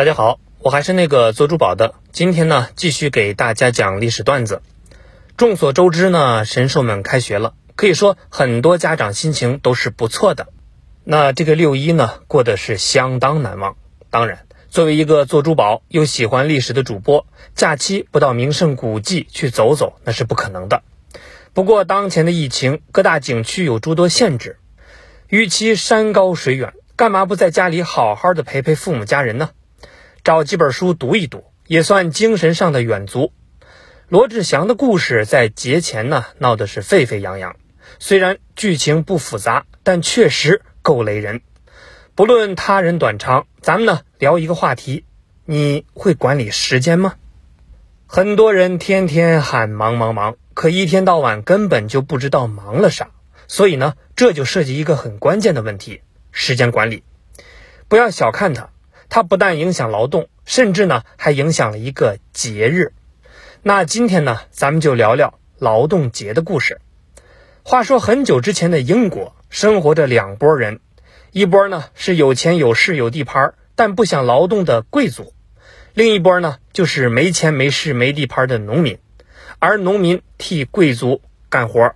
[0.00, 1.92] 大家好，我还是那个做珠宝的。
[2.10, 4.62] 今天呢，继续给大家讲历史段子。
[5.36, 10.48] 众所周知呢，神兽们开学了，可以说很多家长心情都是不错的。
[11.04, 13.76] 那这个六一呢，过得是相当难忘。
[14.08, 20.80] 当然，作为一个做珠宝又喜欢历史的主播，假期不到名胜古迹去走走，那是不可能的。
[21.52, 24.56] 不过，当前的疫情，各大景区有诸多限制，
[25.28, 29.50] 与其山高水远，干嘛不在家里好好的陪陪父母家人呢？
[30.22, 33.32] 找几本书读一读，也算精神上的远足。
[34.08, 37.56] 罗志祥的故事在节前呢闹得是沸沸扬扬，
[37.98, 41.40] 虽然剧情不复杂，但确实够雷人。
[42.14, 45.04] 不论他人短长，咱们呢聊一个话题：
[45.46, 47.14] 你会管理时间吗？
[48.06, 53.10] 很多人天天喊忙忙忙，可一天到晚根本就不知道忙了啥。
[53.48, 57.04] 所以呢，这就涉及一个很关键的问题：时间管理。
[57.88, 58.68] 不要小看它。
[59.10, 62.94] 它不但影响劳动，甚至呢还影响了一个节日。
[63.62, 66.80] 那今天呢，咱们就聊聊劳动节的故事。
[67.64, 70.80] 话说很久之前的英国，生活着两拨人，
[71.32, 75.34] 一波呢是有钱有势有地盘，但不想劳动的贵族；
[75.92, 78.98] 另一波呢就是没钱没势没地盘的农民，
[79.58, 81.94] 而农民替贵族干活。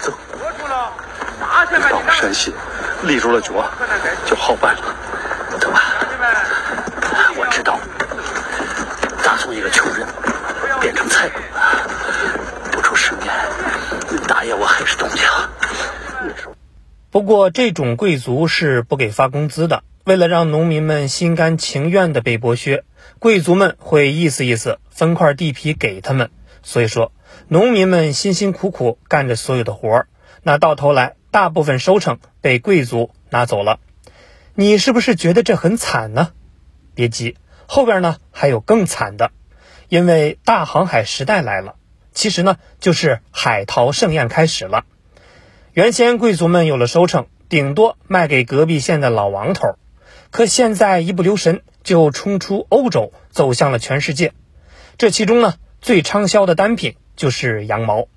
[0.00, 0.12] 走，
[1.90, 2.52] 到了山西，
[3.04, 3.52] 立住了脚，
[4.26, 4.96] 就好办了。
[5.60, 5.82] 走吧。
[7.36, 7.78] 我知道，
[9.22, 10.06] 咋从一个穷人
[10.78, 11.36] 变成财主？
[12.70, 13.32] 不出十年，
[14.26, 15.48] 大爷我还是东家。
[17.10, 19.84] 不过这种贵族是不给发工资的。
[20.04, 22.84] 为了让农民们心甘情愿的被剥削，
[23.20, 26.30] 贵族们会意思意思分块地皮给他们。
[26.62, 27.10] 所以说，
[27.48, 30.08] 农民们辛辛苦苦干着所有的活儿，
[30.42, 33.80] 那到头来大部分收成被贵族拿走了。
[34.54, 36.32] 你是不是觉得这很惨呢？
[36.94, 39.30] 别急，后边呢还有更惨的，
[39.88, 41.74] 因为大航海时代来了。
[42.12, 44.84] 其实呢，就是海淘盛宴开始了。
[45.72, 49.76] 原先贵族们有了收成，顶多卖给隔壁县的老王头，
[50.30, 54.32] 可现在一不留神就冲出欧洲，走向了全世界。
[54.96, 58.08] 这其中呢，最畅销的单品就是羊毛。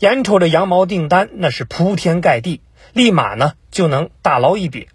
[0.00, 2.60] 眼瞅着羊毛订单那是铺天盖地，
[2.92, 4.88] 立马呢就能大捞一笔。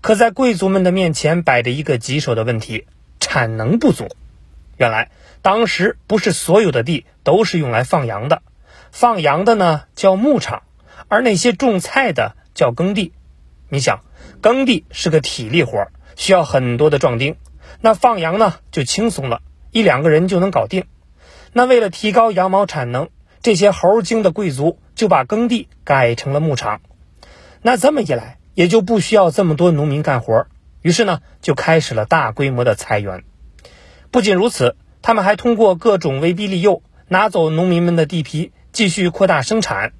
[0.00, 2.86] 可在贵族们的面前摆着一个棘手的问题：
[3.18, 4.08] 产能不足。
[4.78, 5.10] 原来
[5.42, 8.42] 当时不是所有的地都是用来放羊的，
[8.90, 10.62] 放羊的呢叫牧场，
[11.08, 13.12] 而那些种菜的叫耕地。
[13.68, 14.00] 你想，
[14.40, 17.36] 耕地是个体力活，需要很多的壮丁，
[17.80, 20.84] 那放羊呢就轻松了，一两个人就能搞定。
[21.52, 23.08] 那为了提高羊毛产能，
[23.42, 26.80] 这些猴精的贵族就把耕地改成了牧场。
[27.62, 30.46] 那这么一来，也就不需要这么多农民干活，
[30.82, 33.24] 于是呢，就开始了大规模的裁员。
[34.10, 39.92] 不仅如此，他们还通过各种威逼利诱，拿走农民们的地皮，继续扩大生产。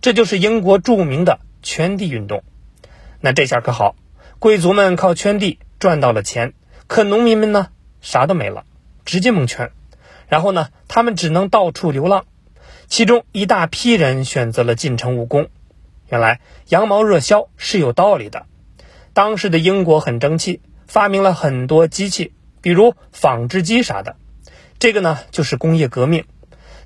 [0.00, 2.42] 这就是英国著名的圈地运动。
[3.20, 3.96] 那这下可好，
[4.38, 6.54] 贵族们靠圈地赚到了钱，
[6.86, 7.68] 可农民们呢，
[8.00, 8.64] 啥都没了，
[9.04, 9.70] 直接蒙圈。
[10.28, 12.24] 然后呢，他们只能到处流浪。
[12.88, 15.48] 其中一大批人选择了进城务工。
[16.08, 18.46] 原来羊毛热销是有道理的。
[19.12, 24.16] 当时的英国很争气，发明了很多机器，比如纺织机啥的。
[24.78, 26.24] 这个呢，就是工业革命。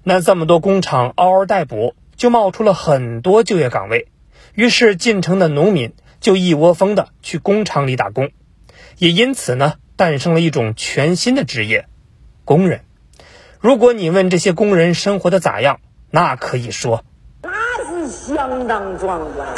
[0.04, 4.08] 那这么多工厂嗷嗷待哺，就冒出了很多就业岗位。
[4.54, 8.30] 于是进城的农民就一窝蜂的去工厂里打工，
[8.98, 11.86] 也因此呢，诞生了一种全新的职业——
[12.44, 12.84] 工人。
[13.58, 15.80] 如果你问这些工人生活的咋样，
[16.10, 17.04] 那可以说。
[17.42, 17.50] 那
[17.84, 19.48] 是相当壮观，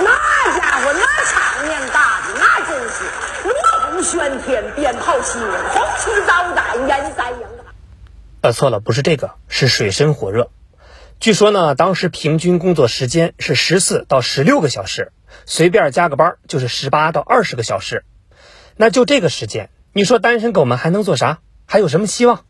[0.00, 3.04] 那家伙那场面大的那真是
[3.44, 3.52] 锣
[3.92, 7.72] 鼓喧天，鞭炮齐鸣，红旗招展，人山人海。
[8.42, 10.50] 呃，错了，不是这个，是水深火热。
[11.18, 15.12] 据说呢，当时平均工作时间是十四到十六个小时，
[15.46, 18.04] 随便加个班就是十八到二十个小时。
[18.76, 21.38] 那就这个时间，你说单身狗们还能做啥？
[21.64, 22.44] 还有什么希望？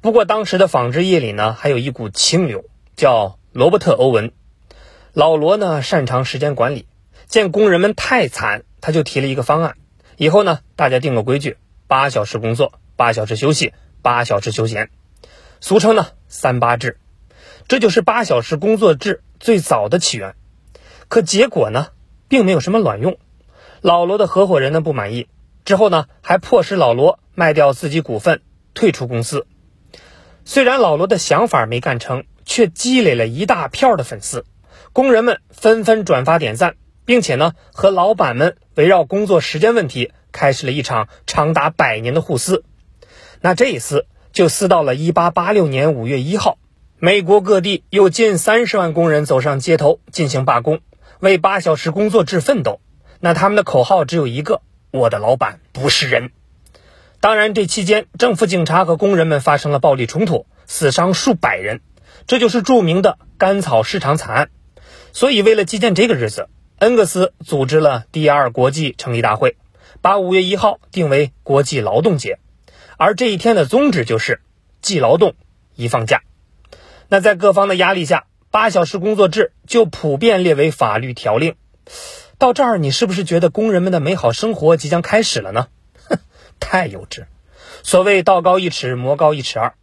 [0.00, 2.64] 不过当时的纺织业里呢，还有一股清流，
[2.96, 4.32] 叫罗伯特·欧文。
[5.12, 6.86] 老罗呢擅长时间管理，
[7.26, 9.76] 见工人们太惨，他就提了一个方案：
[10.16, 11.56] 以后呢，大家定个规矩，
[11.88, 13.72] 八小时工作，八小时休息，
[14.02, 14.90] 八小时休闲，
[15.60, 16.98] 俗称呢“三八制”。
[17.68, 20.34] 这就是八小时工作制最早的起源。
[21.08, 21.88] 可结果呢，
[22.28, 23.18] 并没有什么卵用。
[23.80, 25.28] 老罗的合伙人呢不满意，
[25.64, 28.42] 之后呢，还迫使老罗卖掉自己股份，
[28.74, 29.46] 退出公司。
[30.44, 34.44] 虽然老罗的想法没干成，却积累了一大票的粉丝。
[34.92, 36.74] 工人们纷纷转发点赞，
[37.04, 42.64] 并且呢，和老板们围绕工作时间问题开始了一场长达百年的互撕。
[43.44, 46.58] 那这一撕就撕到了1886年5月1号，
[47.00, 50.78] 美国各地有近三十万工人走上街头进行罢工，
[51.18, 52.80] 为八小时工作制奋斗。
[53.18, 54.62] 那他们的口号只有一个：
[54.92, 56.30] 我的老板不是人。
[57.18, 61.80] 当然，这期间政府警察和工人们发生了暴力冲突，死伤数百人，
[62.28, 64.50] 这就是著名的甘草市场惨案。
[65.12, 66.48] 所以，为了纪念这个日子，
[66.78, 69.56] 恩格斯组织了第二国际成立大会，
[70.00, 72.38] 把五月一号定为国际劳动节，
[73.02, 74.42] 而这一天的宗旨就是
[74.80, 75.34] 既劳动，
[75.74, 76.22] 一放假。
[77.08, 81.56] 那在各方的压力下，八小时工作制就普遍列为法律条令。
[82.38, 85.66] 到这儿，你是不是觉得工人们的美好生活即将开始了呢？
[86.08, 86.20] 哼
[86.60, 87.24] 太幼稚！
[87.82, 89.74] 所谓道高一尺，魔高一尺二。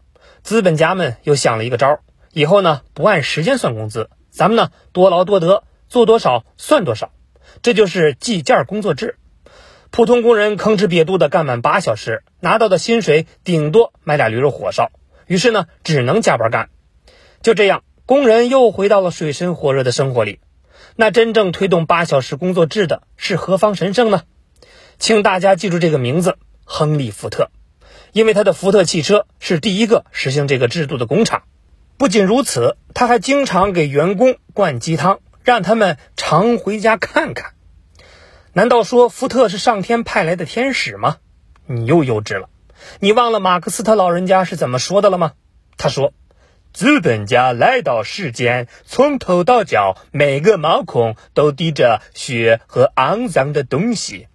[0.41, 1.99] 资本家们又想了一个招儿，
[2.31, 7.11] 以后呢不按时间算工资，咱们呢多劳多得，做多少算多少，
[7.61, 9.17] 这就是计件工作制。
[9.91, 14.91] 普通工人吭哧瘪肚的干满八小时，拿到的薪水顶多买俩驴肉火烧，
[15.27, 16.69] 于是呢只能加班干。
[17.41, 20.39] 就这样，工人又回到了水深火热的生活里。
[20.95, 24.23] 那真正推动八小时工作制的是何方神圣呢？
[24.97, 26.37] 请大家记住这个名字。
[26.71, 27.49] 亨利·福特，
[28.13, 31.41] 因为他的福特汽车是第一个实行这个制度的工厂。
[31.97, 37.53] 不仅如此，他还经常给员工灌鸡汤，让他们常回家看看。
[38.53, 41.17] 难道说福特是上天派来的天使吗？
[41.67, 42.49] 你又幼稚了！
[42.99, 45.33] 你忘了马克思特老人家是怎么说的了吗？
[45.77, 46.13] 他说
[46.73, 54.27] ：“资本家来到世间，从头到脚每个毛孔都滴着血和肮脏的东西。”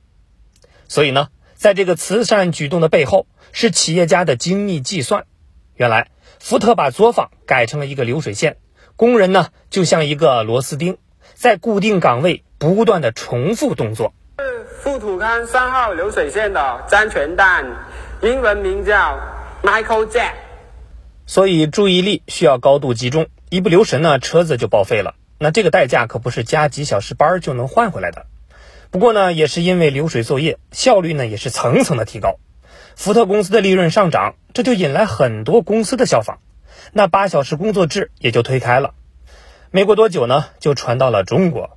[0.89, 1.29] 所以呢？
[1.57, 5.25] 在这个慈善举动的背后，是企业家的精密计算。
[5.75, 8.59] 原来，福特把作坊改成了一个流水线，
[8.95, 10.99] 工人呢就像一个螺丝钉，
[11.33, 14.15] 在固定岗位不断的重复动作。
[14.81, 17.65] 富土康三号流水线的张全蛋，
[18.23, 19.19] 英文名叫
[19.63, 20.33] Michael Jack。
[21.27, 25.15] 所以注意力需要高度集中，一不留神呢，车子就报废了。
[25.39, 28.27] 那这个代价可不是加几小时班就能换回来的。
[28.91, 32.37] 不过呢，也是因为流水作业，效率呢也是层层的提高，
[32.95, 36.39] 福特公司的利润上涨，这就引来很多公司的效仿，
[36.93, 38.93] 那八小时工作制也就推开了。
[39.71, 41.77] 没过多久呢，就传到了中国。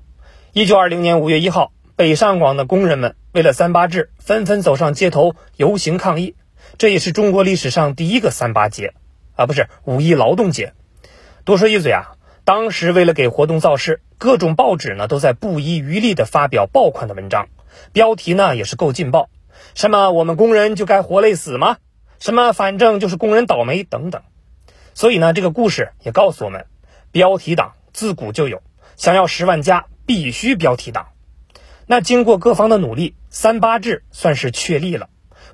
[0.53, 6.35] 一九二零年五月一号，北上广的工人们为了三八制，纷纷走上街头游行抗议，
[6.77, 8.93] 这也是中国历史上第一个三八节，
[9.35, 10.73] 啊，不是五一劳动节。
[11.43, 12.13] 多说一嘴啊。
[12.43, 17.49] 当时为了给活动造势，各种报纸呢都在不遗余力地发表爆款的文章，
[17.91, 19.29] 标题呢也是够劲爆，
[19.75, 21.75] 什么我们工人就该活累死吗？
[22.19, 24.21] 什么反正就是工人倒霉等等。
[24.93, 26.67] 所以呢，这个故事也告诉我们，
[27.11, 28.61] 标题党自古就有，
[28.95, 31.09] 想要十万加必须标题党。
[31.85, 35.09] 那经过各方的努力，三八制算是确立了，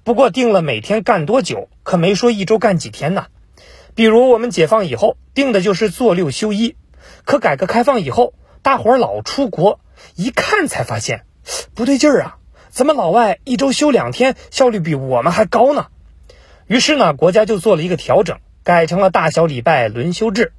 [0.06, 3.26] 不过定了每天干多久，可没说一周干几天呢。
[3.96, 6.78] 比如我们解放以后定的就是做六休一。
[7.26, 9.82] 可改革开放以后，大伙儿老出国，
[10.16, 11.26] 一看才发现
[11.74, 12.38] 不对劲儿啊！
[12.70, 15.88] 怎么老外一周休两天，效率比我们还高呢？
[16.66, 20.54] 于是呢，国家就做了一个调整，改成了大小礼拜轮休制。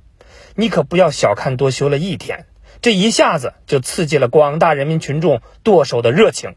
[0.55, 2.47] 你可不要小看多休了一天，
[2.85, 6.55] 这一下子就刺激了广大人民群众剁手的热情。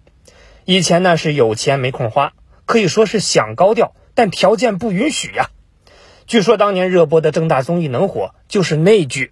[0.65, 2.33] 以前呢是有钱没空花，
[2.65, 5.51] 可以说是想高调，但条件不允许呀。
[6.25, 9.31] 据说当年热播的正大综艺能火，就是那句。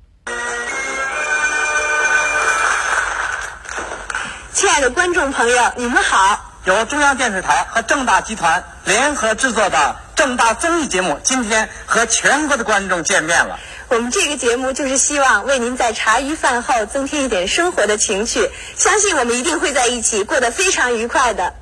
[4.53, 6.53] 亲爱的观众朋友，你们好！
[6.63, 13.59] 由中央电视台和正大集团联合制作的正大综艺节目，今天和全国的观众见面了。
[13.95, 21.53] 我们这个节目就是希望为您在茶余饭后增添一点生活的情趣，相信我们一定会在一起过得非常愉快的。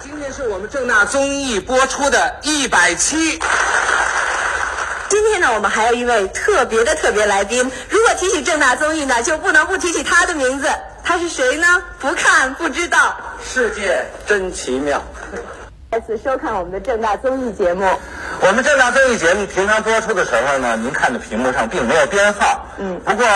[0.00, 3.38] 今天是我们正大综艺播出的一百期。
[5.10, 7.70] 今天呢，我们还有一位特别的特别来宾。
[7.90, 10.70] 如果提起正大综艺呢，就不能不提起他的名字。
[11.04, 11.82] 他是谁呢？
[11.98, 13.14] 不看不知道。
[13.44, 15.02] 世界真奇妙。
[15.90, 18.00] 再次收看我们的正大综艺节目。
[18.40, 22.66] 我们正大综艺节目平常播出的时候呢，您看的屏幕上并没有编号。
[22.78, 23.00] 嗯。
[23.04, 23.26] 不过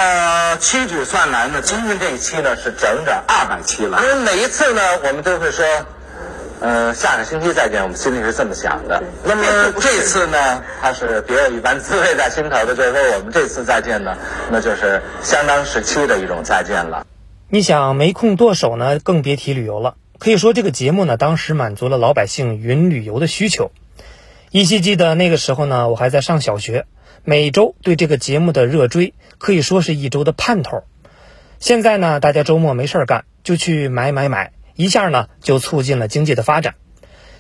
[0.61, 4.01] 屈指算来呢，今天这一期呢是整整二百期了。
[4.03, 5.65] 因为每一次呢，我们都会说。
[6.65, 9.03] 呃，下个星期再见，我们心里是这么想的。
[9.25, 9.43] 那么
[9.81, 12.77] 这次呢，它是别有一番滋味在心头的。
[12.77, 14.17] 就是说，我们这次再见呢，
[14.49, 17.05] 那就是相当时期的一种再见了。
[17.49, 19.97] 你想没空剁手呢，更别提旅游了。
[20.21, 23.73] 可以说，这个节目呢，当时满足了老百姓云旅游的需求。
[24.53, 26.85] 依稀记得那个时候呢，我还在上小学，
[27.25, 30.85] 每周对这个节目的热追，可以说是一周的盼头。
[31.59, 34.53] 现在呢，大家周末没事干，就去买买买。
[34.75, 36.75] 一下呢就促进了经济的发展。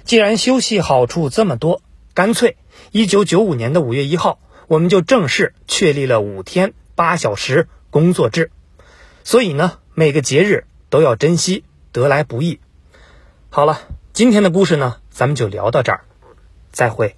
[0.04, 1.82] 既然休息好处这么多，
[2.14, 2.56] 干脆
[2.92, 8.50] 一九九五年的五月一号，我们就正式确立了五天八小时工作制。
[9.22, 12.58] 所以呢，每个节日都要珍惜，得来不易。
[13.50, 13.82] 好了，
[14.14, 16.04] 今天的故事呢，咱们就聊到这儿，
[16.72, 17.14] 再会。